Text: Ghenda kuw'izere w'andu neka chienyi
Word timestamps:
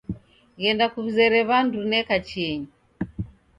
Ghenda 0.61 0.85
kuw'izere 0.93 1.39
w'andu 1.49 1.79
neka 1.91 2.15
chienyi 2.27 2.69